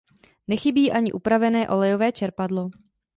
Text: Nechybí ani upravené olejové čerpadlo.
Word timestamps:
Nechybí 0.47 0.91
ani 0.91 1.11
upravené 1.13 1.69
olejové 1.69 2.11
čerpadlo. 2.11 2.69